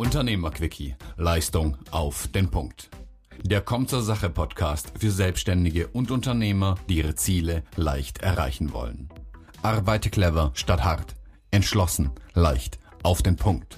[0.00, 0.96] Unternehmerquickie.
[1.18, 2.88] Leistung auf den Punkt.
[3.42, 9.10] Der Kommt zur Sache Podcast für Selbstständige und Unternehmer, die ihre Ziele leicht erreichen wollen.
[9.60, 11.16] Arbeite clever statt hart.
[11.50, 13.76] Entschlossen, leicht, auf den Punkt.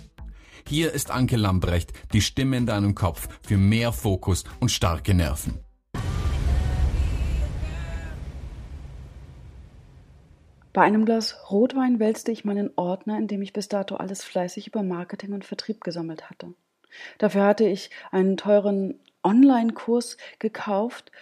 [0.65, 5.59] Hier ist Anke Lambrecht, die Stimme in deinem Kopf für mehr Fokus und starke Nerven.
[10.73, 14.69] Bei einem Glas Rotwein wälzte ich meinen Ordner, in dem ich bis dato alles fleißig
[14.69, 16.55] über Marketing und Vertrieb gesammelt hatte.
[17.19, 21.13] Dafür hatte ich einen teuren Online-Kurs gekauft.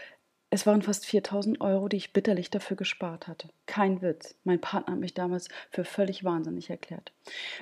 [0.51, 3.49] Es waren fast 4000 Euro, die ich bitterlich dafür gespart hatte.
[3.67, 4.37] Kein Witz.
[4.45, 7.13] Mein Partner hat mich damals für völlig wahnsinnig erklärt.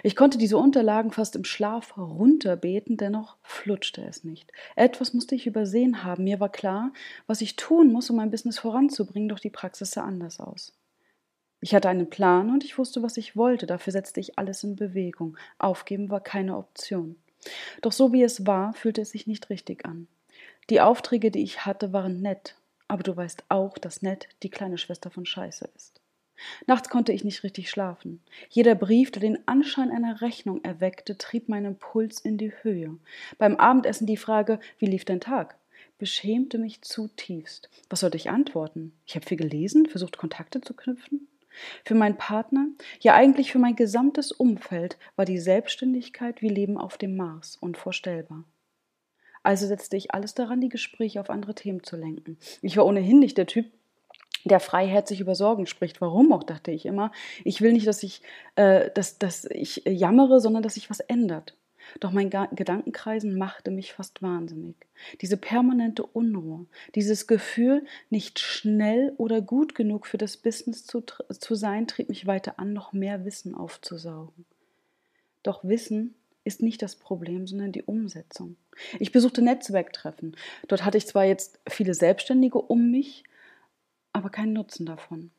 [0.02, 4.52] Ich konnte diese Unterlagen fast im Schlaf runterbeten, dennoch flutschte es nicht.
[4.76, 6.24] Etwas musste ich übersehen haben.
[6.24, 6.92] Mir war klar,
[7.26, 10.74] was ich tun muss, um mein Business voranzubringen, doch die Praxis sah anders aus.
[11.60, 14.76] Ich hatte einen Plan und ich wusste, was ich wollte, dafür setzte ich alles in
[14.76, 15.36] Bewegung.
[15.58, 17.16] Aufgeben war keine Option.
[17.82, 20.06] Doch so wie es war, fühlte es sich nicht richtig an.
[20.70, 22.54] Die Aufträge, die ich hatte, waren nett,
[22.86, 26.00] aber du weißt auch, dass nett die kleine Schwester von Scheiße ist.
[26.66, 28.22] Nachts konnte ich nicht richtig schlafen.
[28.48, 32.96] Jeder Brief, der den Anschein einer Rechnung erweckte, trieb meinen Puls in die Höhe.
[33.38, 35.56] Beim Abendessen die Frage, wie lief dein Tag?
[35.98, 37.68] beschämte mich zutiefst.
[37.90, 38.92] Was sollte ich antworten?
[39.04, 41.26] Ich habe viel gelesen, versucht Kontakte zu knüpfen.
[41.84, 42.66] Für meinen Partner,
[43.00, 48.44] ja eigentlich für mein gesamtes Umfeld, war die Selbstständigkeit wie Leben auf dem Mars unvorstellbar.
[49.42, 52.38] Also setzte ich alles daran, die Gespräche auf andere Themen zu lenken.
[52.62, 53.66] Ich war ohnehin nicht der Typ,
[54.44, 56.00] der freiherzig über Sorgen spricht.
[56.00, 57.12] Warum auch, dachte ich immer.
[57.44, 58.22] Ich will nicht, dass ich,
[58.56, 61.56] äh, dass, dass ich jammere, sondern dass sich was ändert.
[62.00, 64.76] Doch mein Gedankenkreisen machte mich fast wahnsinnig.
[65.20, 71.54] Diese permanente Unruhe, dieses Gefühl, nicht schnell oder gut genug für das Business zu, zu
[71.54, 74.44] sein, trieb mich weiter an, noch mehr Wissen aufzusaugen.
[75.42, 76.14] Doch Wissen
[76.44, 78.56] ist nicht das Problem, sondern die Umsetzung.
[78.98, 80.36] Ich besuchte Netzwerktreffen.
[80.66, 83.24] Dort hatte ich zwar jetzt viele Selbstständige um mich,
[84.12, 85.30] aber keinen Nutzen davon.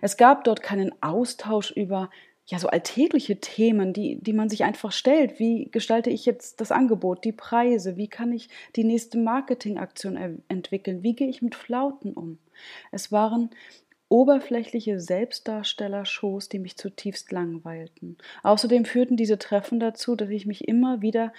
[0.00, 2.10] Es gab dort keinen Austausch über
[2.46, 5.38] ja, so alltägliche Themen, die, die man sich einfach stellt.
[5.38, 7.96] Wie gestalte ich jetzt das Angebot, die Preise?
[7.96, 11.02] Wie kann ich die nächste Marketingaktion entwickeln?
[11.02, 12.38] Wie gehe ich mit Flauten um?
[12.92, 13.50] Es waren
[14.10, 18.18] oberflächliche Selbstdarsteller-Shows, die mich zutiefst langweilten.
[18.42, 21.32] Außerdem führten diese Treffen dazu, dass ich mich immer wieder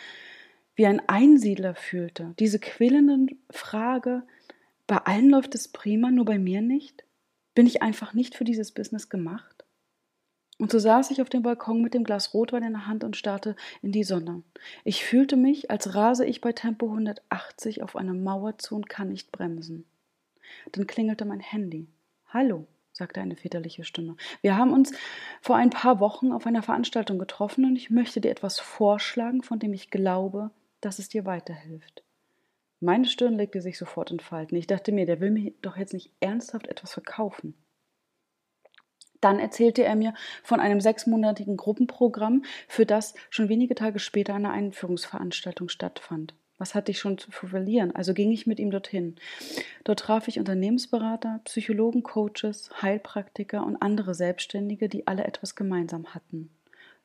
[0.75, 2.33] wie ein Einsiedler fühlte.
[2.39, 4.23] Diese quillende Frage,
[4.87, 7.05] bei allen läuft es prima, nur bei mir nicht?
[7.53, 9.54] Bin ich einfach nicht für dieses Business gemacht?
[10.57, 13.17] Und so saß ich auf dem Balkon mit dem Glas Rotwein in der Hand und
[13.17, 14.41] starrte in die Sonne.
[14.85, 19.09] Ich fühlte mich, als rase ich bei Tempo 180 auf eine Mauer zu und kann
[19.09, 19.85] nicht bremsen.
[20.71, 21.88] Dann klingelte mein Handy.
[22.29, 24.16] Hallo, sagte eine väterliche Stimme.
[24.41, 24.93] Wir haben uns
[25.41, 29.59] vor ein paar Wochen auf einer Veranstaltung getroffen und ich möchte dir etwas vorschlagen, von
[29.59, 32.03] dem ich glaube, dass es dir weiterhilft.
[32.79, 34.55] Meine Stirn legte sich sofort in Falten.
[34.55, 37.55] Ich dachte mir, der will mir doch jetzt nicht ernsthaft etwas verkaufen.
[39.25, 40.13] Dann erzählte er mir
[40.44, 46.36] von einem sechsmonatigen Gruppenprogramm, für das schon wenige Tage später eine Einführungsveranstaltung stattfand.
[46.59, 47.96] Was hatte ich schon zu verlieren?
[47.96, 49.16] Also ging ich mit ihm dorthin.
[49.84, 56.52] Dort traf ich Unternehmensberater, Psychologen, Coaches, Heilpraktiker und andere Selbstständige, die alle etwas gemeinsam hatten.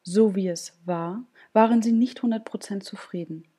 [0.02, 3.49] So wie es war, waren sie nicht 100% zufrieden.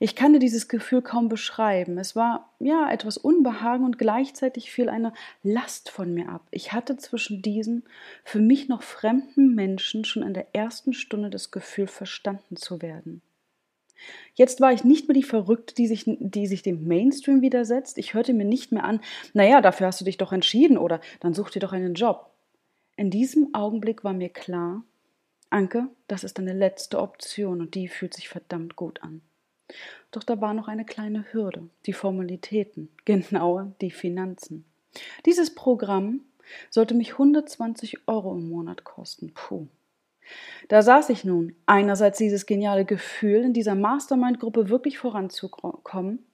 [0.00, 1.98] Ich kann dir dieses Gefühl kaum beschreiben.
[1.98, 6.46] Es war ja etwas Unbehagen und gleichzeitig fiel eine Last von mir ab.
[6.50, 7.84] Ich hatte zwischen diesen
[8.24, 13.22] für mich noch fremden Menschen schon in der ersten Stunde das Gefühl, verstanden zu werden.
[14.34, 17.96] Jetzt war ich nicht mehr die Verrückte, die sich, die sich dem Mainstream widersetzt.
[17.96, 19.00] Ich hörte mir nicht mehr an,
[19.32, 22.30] naja, dafür hast du dich doch entschieden oder dann such dir doch einen Job.
[22.96, 24.82] In diesem Augenblick war mir klar,
[25.50, 29.22] Anke, das ist deine letzte Option und die fühlt sich verdammt gut an.
[30.10, 34.64] Doch da war noch eine kleine Hürde, die Formalitäten, genauer die Finanzen.
[35.26, 36.20] Dieses Programm
[36.70, 39.32] sollte mich 120 Euro im Monat kosten.
[39.34, 39.66] Puh.
[40.68, 46.24] Da saß ich nun, einerseits dieses geniale Gefühl, in dieser Mastermind-Gruppe wirklich voranzukommen.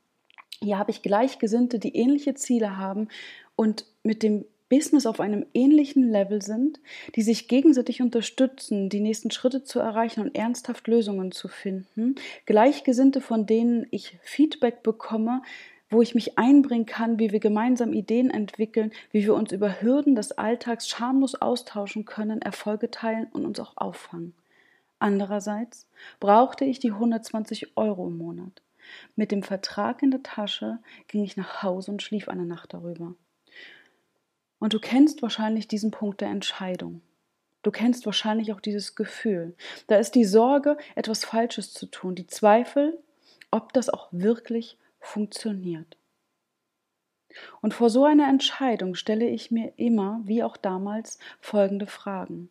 [0.63, 3.09] Hier habe ich Gleichgesinnte, die ähnliche Ziele haben
[3.57, 6.81] und mit dem Business auf einem ähnlichen Level sind,
[7.17, 12.15] die sich gegenseitig unterstützen, die nächsten Schritte zu erreichen und ernsthaft Lösungen zu finden,
[12.47, 15.43] Gleichgesinnte, von denen ich Feedback bekomme,
[15.91, 20.15] wo ich mich einbringen kann, wie wir gemeinsam Ideen entwickeln, wie wir uns über Hürden
[20.15, 24.35] des Alltags schamlos austauschen können, Erfolge teilen und uns auch auffangen.
[25.01, 25.89] Andererseits
[26.21, 28.63] brauchte ich die 120 Euro im Monat.
[29.17, 30.79] Mit dem Vertrag in der Tasche
[31.09, 33.15] ging ich nach Hause und schlief eine Nacht darüber.
[34.61, 37.03] Und du kennst wahrscheinlich diesen Punkt der Entscheidung.
[37.63, 39.57] Du kennst wahrscheinlich auch dieses Gefühl.
[39.89, 43.03] Da ist die Sorge, etwas Falsches zu tun, die Zweifel,
[43.51, 45.97] ob das auch wirklich funktioniert.
[47.61, 52.51] Und vor so einer Entscheidung stelle ich mir immer, wie auch damals, folgende Fragen.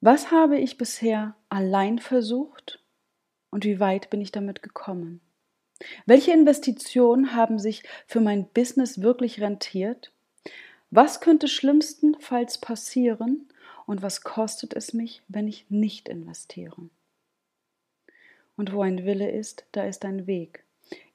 [0.00, 2.82] Was habe ich bisher allein versucht
[3.50, 5.20] und wie weit bin ich damit gekommen?
[6.06, 10.13] Welche Investitionen haben sich für mein Business wirklich rentiert?
[10.96, 13.48] Was könnte schlimmstenfalls passieren
[13.84, 16.88] und was kostet es mich, wenn ich nicht investiere?
[18.56, 20.62] Und wo ein Wille ist, da ist ein Weg.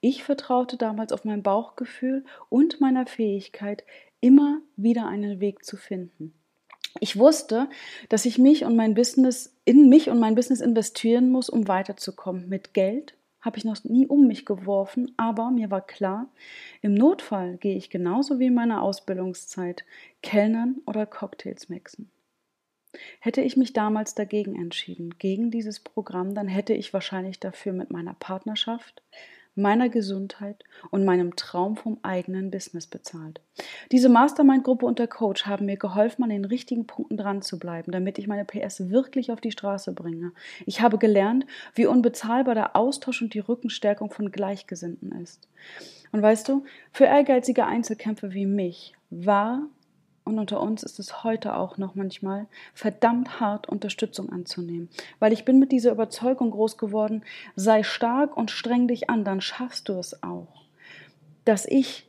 [0.02, 3.86] Ich vertraute damals auf mein Bauchgefühl und meiner Fähigkeit,
[4.20, 6.34] immer wieder einen Weg zu finden.
[7.00, 7.70] Ich wusste,
[8.10, 12.50] dass ich mich und mein Business in mich und mein Business investieren muss, um weiterzukommen.
[12.50, 16.27] Mit Geld habe ich noch nie um mich geworfen, aber mir war klar,
[16.81, 19.86] im Notfall gehe ich genauso wie in meiner Ausbildungszeit
[20.21, 22.12] Kellnern oder Cocktails mixen.
[23.19, 27.91] Hätte ich mich damals dagegen entschieden, gegen dieses Programm, dann hätte ich wahrscheinlich dafür mit
[27.91, 29.03] meiner Partnerschaft,
[29.60, 33.42] meiner Gesundheit und meinem Traum vom eigenen Business bezahlt.
[33.92, 37.92] Diese Mastermind-Gruppe und der Coach haben mir geholfen, an den richtigen Punkten dran zu bleiben,
[37.92, 40.32] damit ich meine PS wirklich auf die Straße bringe.
[40.66, 41.46] Ich habe gelernt,
[41.76, 45.48] wie unbezahlbar der Austausch und die Rückenstärkung von Gleichgesinnten ist.
[46.12, 49.68] Und weißt du, für ehrgeizige Einzelkämpfer wie mich war
[50.30, 54.90] und unter uns ist es heute auch noch manchmal verdammt hart, Unterstützung anzunehmen.
[55.20, 57.24] Weil ich bin mit dieser Überzeugung groß geworden,
[57.56, 60.66] sei stark und streng dich an, dann schaffst du es auch.
[61.46, 62.08] Dass ich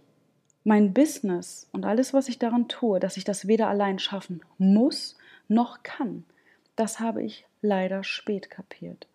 [0.65, 5.17] mein Business und alles, was ich daran tue, dass ich das weder allein schaffen muss
[5.49, 6.25] noch kann,
[6.77, 9.07] das habe ich leider spät kapiert.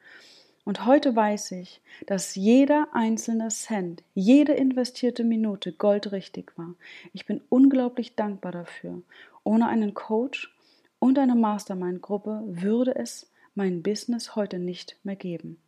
[0.65, 6.73] Und heute weiß ich, dass jeder einzelne Cent, jede investierte Minute goldrichtig war.
[7.13, 9.03] Ich bin unglaublich dankbar dafür.
[9.43, 10.51] Ohne einen Coach
[10.97, 15.61] und eine Mastermind-Gruppe würde es mein Business heute nicht mehr geben.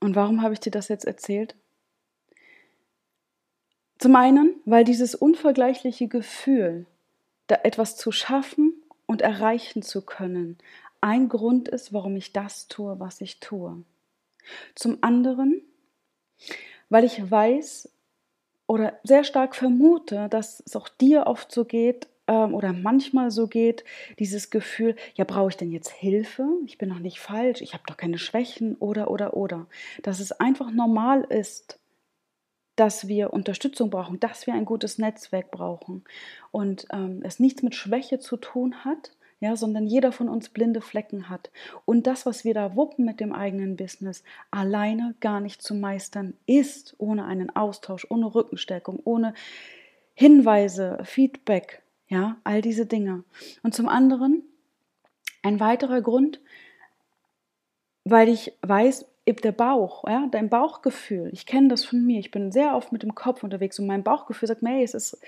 [0.00, 1.56] Und warum habe ich dir das jetzt erzählt?
[3.98, 6.86] Zum einen, weil dieses unvergleichliche Gefühl,
[7.48, 8.72] da etwas zu schaffen
[9.06, 10.56] und erreichen zu können,
[11.00, 13.82] ein Grund ist, warum ich das tue, was ich tue.
[14.74, 15.62] Zum anderen,
[16.88, 17.90] weil ich weiß
[18.66, 23.46] oder sehr stark vermute, dass es auch dir oft so geht ähm, oder manchmal so
[23.46, 23.84] geht,
[24.18, 26.46] dieses Gefühl, ja, brauche ich denn jetzt Hilfe?
[26.66, 29.66] Ich bin doch nicht falsch, ich habe doch keine Schwächen oder oder oder.
[30.02, 31.78] Dass es einfach normal ist,
[32.76, 36.04] dass wir Unterstützung brauchen, dass wir ein gutes Netzwerk brauchen
[36.52, 40.80] und ähm, es nichts mit Schwäche zu tun hat, ja, sondern jeder von uns blinde
[40.80, 41.50] Flecken hat.
[41.84, 46.34] Und das, was wir da wuppen mit dem eigenen Business, alleine gar nicht zu meistern
[46.46, 49.34] ist, ohne einen Austausch, ohne Rückenstärkung, ohne
[50.14, 53.24] Hinweise, Feedback, ja, all diese Dinge.
[53.62, 54.42] Und zum anderen,
[55.42, 56.40] ein weiterer Grund,
[58.04, 59.06] weil ich weiß,
[59.44, 63.02] der Bauch, ja, dein Bauchgefühl, ich kenne das von mir, ich bin sehr oft mit
[63.02, 65.20] dem Kopf unterwegs und mein Bauchgefühl sagt, hey, es ist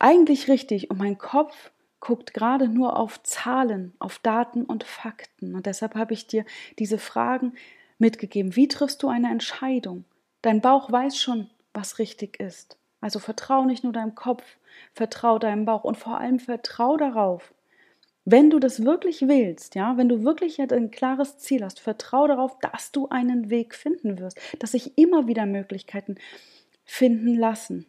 [0.00, 1.70] eigentlich richtig und mein Kopf
[2.04, 5.54] guckt gerade nur auf Zahlen, auf Daten und Fakten.
[5.54, 6.44] Und deshalb habe ich dir
[6.78, 7.54] diese Fragen
[7.98, 8.54] mitgegeben.
[8.56, 10.04] Wie triffst du eine Entscheidung?
[10.42, 12.76] Dein Bauch weiß schon, was richtig ist.
[13.00, 14.44] Also vertrau nicht nur deinem Kopf,
[14.92, 17.54] vertrau deinem Bauch und vor allem vertrau darauf.
[18.26, 22.58] Wenn du das wirklich willst, ja, wenn du wirklich ein klares Ziel hast, vertrau darauf,
[22.60, 26.16] dass du einen Weg finden wirst, dass sich immer wieder Möglichkeiten
[26.84, 27.86] finden lassen.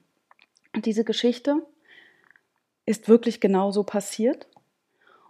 [0.74, 1.66] Und diese Geschichte
[2.86, 4.48] ist wirklich genauso passiert.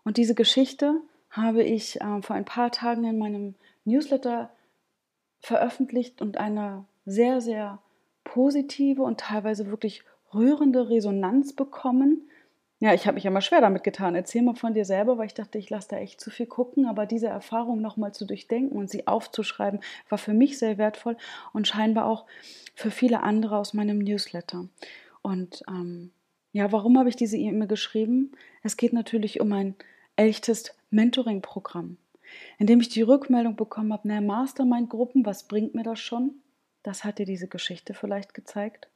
[0.03, 4.49] Und diese Geschichte habe ich äh, vor ein paar Tagen in meinem Newsletter
[5.39, 7.79] veröffentlicht und eine sehr, sehr
[8.23, 12.29] positive und teilweise wirklich rührende Resonanz bekommen.
[12.79, 14.15] Ja, ich habe mich immer schwer damit getan.
[14.15, 16.85] Erzähl mal von dir selber, weil ich dachte, ich lasse da echt zu viel gucken.
[16.85, 21.15] Aber diese Erfahrung nochmal zu durchdenken und sie aufzuschreiben, war für mich sehr wertvoll
[21.53, 22.25] und scheinbar auch
[22.75, 24.67] für viele andere aus meinem Newsletter.
[25.21, 26.11] Und ähm,
[26.55, 28.31] ja, warum habe ich diese E-Mail geschrieben?
[28.63, 29.75] Es geht natürlich um ein
[30.15, 31.97] echtes Mentoring-Programm,
[32.57, 36.35] in dem ich die Rückmeldung bekommen habe, naja, Mastermind-Gruppen, was bringt mir das schon?
[36.81, 38.87] Das hat dir diese Geschichte vielleicht gezeigt.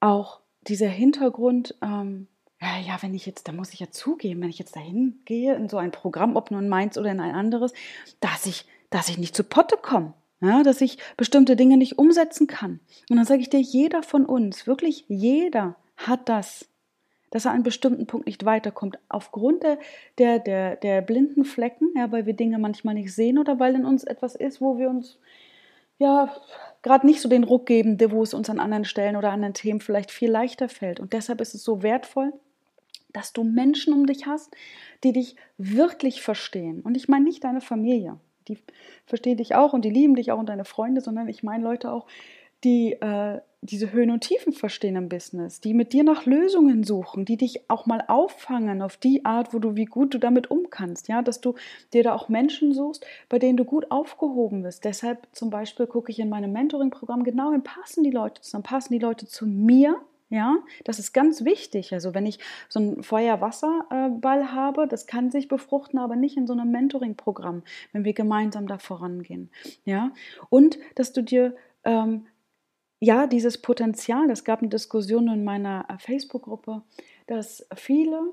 [0.00, 2.26] Auch dieser Hintergrund, ähm,
[2.60, 5.54] ja, ja, wenn ich jetzt, da muss ich ja zugeben, wenn ich jetzt dahin gehe
[5.54, 7.72] in so ein Programm, ob nun meins oder in ein anderes,
[8.18, 12.46] dass ich, dass ich nicht zu Potte komme ja, dass ich bestimmte Dinge nicht umsetzen
[12.46, 12.80] kann.
[13.08, 16.68] Und dann sage ich dir, jeder von uns, wirklich jeder hat das,
[17.30, 19.78] dass er an einem bestimmten Punkt nicht weiterkommt, aufgrund der,
[20.18, 23.84] der, der, der blinden Flecken, ja, weil wir Dinge manchmal nicht sehen oder weil in
[23.84, 25.18] uns etwas ist, wo wir uns
[25.98, 26.34] ja
[26.82, 29.80] gerade nicht so den Ruck geben, wo es uns an anderen Stellen oder anderen Themen
[29.80, 31.00] vielleicht viel leichter fällt.
[31.00, 32.32] Und deshalb ist es so wertvoll,
[33.12, 34.54] dass du Menschen um dich hast,
[35.02, 36.82] die dich wirklich verstehen.
[36.82, 38.58] Und ich meine nicht deine Familie, die
[39.06, 41.92] verstehen dich auch und die lieben dich auch und deine Freunde, sondern ich meine Leute
[41.92, 42.06] auch,
[42.64, 47.24] die äh, diese Höhen und Tiefen verstehen im Business, die mit dir nach Lösungen suchen,
[47.24, 50.68] die dich auch mal auffangen auf die Art, wo du, wie gut du damit um
[50.68, 51.54] kannst, ja, dass du
[51.94, 54.84] dir da auch Menschen suchst, bei denen du gut aufgehoben bist.
[54.84, 58.92] Deshalb zum Beispiel gucke ich in meinem Mentoring-Programm genau hin, passen die Leute zusammen, passen
[58.92, 61.92] die Leute zu mir, ja, das ist ganz wichtig.
[61.92, 66.52] Also wenn ich so einen Feuer-Wasser-Ball habe, das kann sich befruchten, aber nicht in so
[66.52, 69.50] einem Mentoring-Programm, wenn wir gemeinsam da vorangehen.
[69.84, 70.10] Ja,
[70.50, 71.54] und dass du dir
[71.84, 72.26] ähm,
[73.04, 76.82] ja, dieses Potenzial, es gab eine Diskussion in meiner äh, Facebook-Gruppe,
[77.26, 78.32] dass viele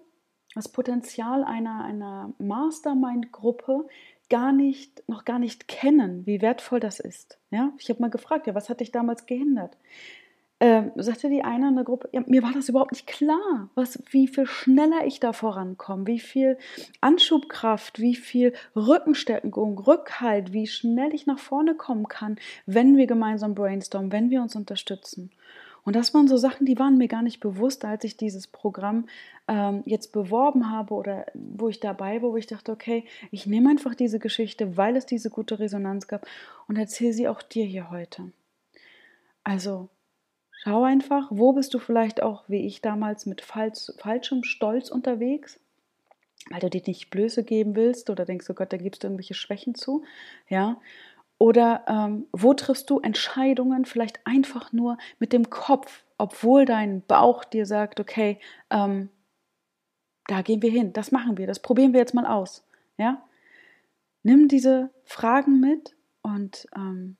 [0.55, 3.87] das Potenzial einer, einer Mastermind-Gruppe
[4.29, 7.37] gar nicht, noch gar nicht kennen, wie wertvoll das ist.
[7.51, 7.73] Ja?
[7.77, 9.77] Ich habe mal gefragt, ja, was hat dich damals gehindert?
[10.61, 14.01] Ähm, sagte die eine in der Gruppe, ja, mir war das überhaupt nicht klar, was,
[14.11, 16.59] wie viel schneller ich da vorankomme, wie viel
[17.01, 22.37] Anschubkraft, wie viel Rückenstärkung, Rückhalt, wie schnell ich nach vorne kommen kann,
[22.67, 25.31] wenn wir gemeinsam brainstormen, wenn wir uns unterstützen.
[25.83, 29.07] Und das waren so Sachen, die waren mir gar nicht bewusst, als ich dieses Programm
[29.47, 33.71] ähm, jetzt beworben habe oder wo ich dabei war, wo ich dachte, okay, ich nehme
[33.71, 36.27] einfach diese Geschichte, weil es diese gute Resonanz gab
[36.67, 38.31] und erzähle sie auch dir hier heute.
[39.43, 39.89] Also
[40.63, 45.59] Schau einfach, wo bist du vielleicht auch, wie ich damals, mit falsch, falschem Stolz unterwegs,
[46.51, 49.33] weil du dir nicht Blöße geben willst oder denkst, oh Gott, da gibst du irgendwelche
[49.33, 50.03] Schwächen zu,
[50.49, 50.79] ja.
[51.39, 57.43] Oder ähm, wo triffst du Entscheidungen vielleicht einfach nur mit dem Kopf, obwohl dein Bauch
[57.43, 58.37] dir sagt, okay,
[58.69, 59.09] ähm,
[60.27, 62.63] da gehen wir hin, das machen wir, das probieren wir jetzt mal aus,
[62.97, 63.23] ja.
[64.21, 67.17] Nimm diese Fragen mit und ähm,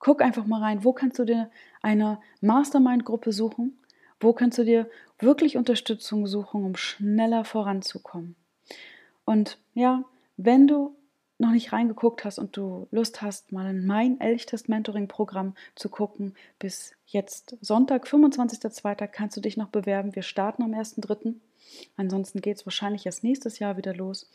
[0.00, 1.50] Guck einfach mal rein, wo kannst du dir
[1.82, 3.78] eine Mastermind-Gruppe suchen?
[4.18, 8.34] Wo kannst du dir wirklich Unterstützung suchen, um schneller voranzukommen?
[9.24, 10.04] Und ja,
[10.36, 10.96] wenn du
[11.38, 15.88] noch nicht reingeguckt hast und du Lust hast, mal in mein Elchtest Mentoring Programm zu
[15.88, 19.06] gucken, bis jetzt Sonntag, 25.02.
[19.06, 20.14] kannst du dich noch bewerben.
[20.14, 21.34] Wir starten am 1.03.
[21.96, 24.30] Ansonsten geht es wahrscheinlich erst nächstes Jahr wieder los.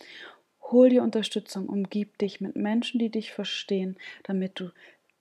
[0.72, 4.72] Hol dir Unterstützung, umgib dich mit Menschen, die dich verstehen, damit du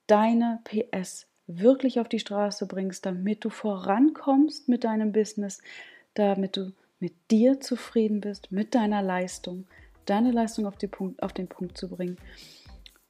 [0.07, 5.61] deine PS wirklich auf die Straße bringst, damit du vorankommst mit deinem Business,
[6.13, 9.67] damit du mit dir zufrieden bist, mit deiner Leistung,
[10.05, 12.17] deine Leistung auf, Punkt, auf den Punkt zu bringen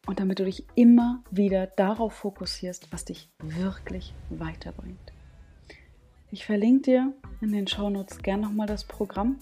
[0.06, 5.14] und damit du dich immer wieder darauf fokussierst, was dich wirklich weiterbringt.
[6.32, 9.40] Ich verlinke dir in den Shownotes gern nochmal das Programm.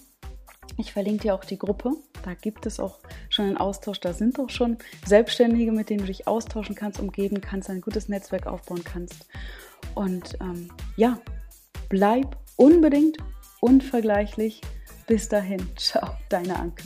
[0.76, 1.92] Ich verlinke dir auch die Gruppe.
[2.24, 4.00] Da gibt es auch schon einen Austausch.
[4.00, 8.08] Da sind auch schon Selbstständige, mit denen du dich austauschen kannst, umgeben kannst, ein gutes
[8.08, 9.26] Netzwerk aufbauen kannst.
[9.94, 11.18] Und ähm, ja,
[11.88, 13.18] bleib unbedingt
[13.60, 14.60] unvergleichlich.
[15.06, 15.60] Bis dahin.
[15.76, 16.84] Ciao, deine Anke.